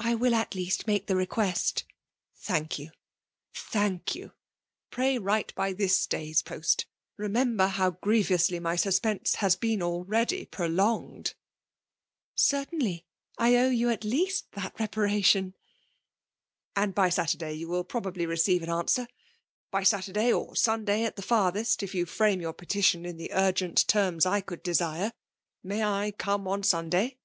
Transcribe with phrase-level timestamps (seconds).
[0.00, 1.82] *^ I will at least make the request."
[2.32, 2.92] ''Thank you—
[3.72, 4.30] ^tkank you!
[4.92, 6.06] Pray write by 184 FEMAtB DOMINATIOK.
[6.06, 6.86] tk day's post!
[7.18, 11.34] Bemember how grievously my Sttspemie has been already proloiiged!
[11.92, 13.02] *^ Certaiiily;
[13.36, 15.52] I owe you at least that re« Bflnitioii.*' *^
[16.76, 19.08] And by Saturday you will probably recent as answer;—
[19.74, 23.88] ^by Saturday or Sunday at flie farthest, if you frame your petition in die urgent
[23.88, 25.12] terms I could desire.
[25.64, 27.18] May I oome on Sunday?'